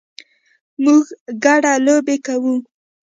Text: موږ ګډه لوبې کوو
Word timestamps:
موږ 0.83 1.05
ګډه 1.43 1.73
لوبې 1.85 2.17
کوو 2.25 2.55